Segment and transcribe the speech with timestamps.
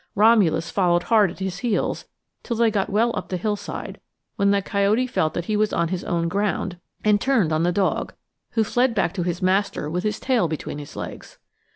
[0.15, 2.05] Romulus followed hard at his heels
[2.41, 3.99] till they got well up the hillside,
[4.35, 7.71] when the coyote felt that he was on his own ground and turned on the
[7.71, 8.15] dog,
[8.53, 11.37] who fled back to his master with his tail between his legs.